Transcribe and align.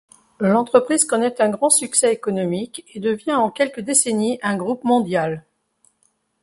L'entreprise 0.39 1.05
connaît 1.05 1.39
un 1.43 1.49
grand 1.51 1.69
succès 1.69 2.11
économique 2.11 2.83
et 2.95 2.99
devient 2.99 3.35
en 3.35 3.51
quelques 3.51 3.81
décennies 3.81 4.39
un 4.41 4.57
groupe 4.57 4.83
mondial. 4.83 5.45